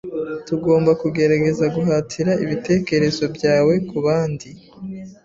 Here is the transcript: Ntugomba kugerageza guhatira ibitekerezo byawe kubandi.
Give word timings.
Ntugomba 0.43 0.91
kugerageza 1.01 1.65
guhatira 1.75 2.31
ibitekerezo 2.43 3.23
byawe 3.35 3.73
kubandi. 3.89 4.49